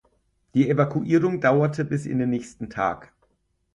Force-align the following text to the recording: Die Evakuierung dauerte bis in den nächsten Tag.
Die 0.55 0.67
Evakuierung 0.67 1.41
dauerte 1.41 1.85
bis 1.85 2.07
in 2.07 2.17
den 2.17 2.31
nächsten 2.31 2.71
Tag. 2.71 3.13